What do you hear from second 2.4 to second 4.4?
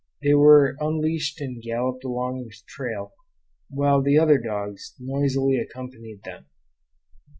the trail, while the other